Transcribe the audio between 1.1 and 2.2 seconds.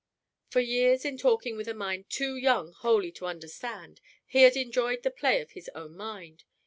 talking with a mind